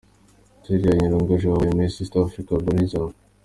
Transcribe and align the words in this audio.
Julia 0.63 0.93
Njoronge 0.95 1.35
wabaye 1.51 1.71
Miss 1.77 1.95
East 2.01 2.13
Africa 2.25 2.53
Belgium. 2.65 3.09